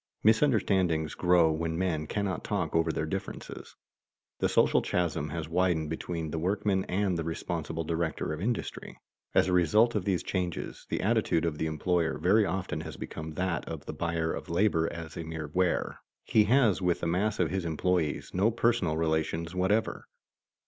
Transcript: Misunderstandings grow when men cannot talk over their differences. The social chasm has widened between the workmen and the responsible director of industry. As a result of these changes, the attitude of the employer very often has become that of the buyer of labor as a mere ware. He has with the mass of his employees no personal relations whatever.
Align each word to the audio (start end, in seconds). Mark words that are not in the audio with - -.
Misunderstandings 0.23 1.13
grow 1.13 1.51
when 1.51 1.77
men 1.77 2.07
cannot 2.07 2.43
talk 2.43 2.75
over 2.75 2.91
their 2.91 3.05
differences. 3.05 3.75
The 4.39 4.49
social 4.49 4.81
chasm 4.81 5.29
has 5.29 5.47
widened 5.47 5.91
between 5.91 6.31
the 6.31 6.39
workmen 6.39 6.85
and 6.85 7.19
the 7.19 7.23
responsible 7.23 7.83
director 7.83 8.33
of 8.33 8.41
industry. 8.41 8.97
As 9.35 9.47
a 9.47 9.53
result 9.53 9.93
of 9.93 10.03
these 10.05 10.23
changes, 10.23 10.87
the 10.89 11.01
attitude 11.03 11.45
of 11.45 11.59
the 11.59 11.67
employer 11.67 12.17
very 12.17 12.47
often 12.47 12.81
has 12.81 12.97
become 12.97 13.33
that 13.33 13.63
of 13.69 13.85
the 13.85 13.93
buyer 13.93 14.33
of 14.33 14.49
labor 14.49 14.91
as 14.91 15.15
a 15.17 15.23
mere 15.23 15.49
ware. 15.53 15.99
He 16.23 16.45
has 16.45 16.81
with 16.81 17.01
the 17.01 17.05
mass 17.07 17.39
of 17.39 17.51
his 17.51 17.63
employees 17.63 18.31
no 18.33 18.49
personal 18.49 18.97
relations 18.97 19.53
whatever. 19.53 20.07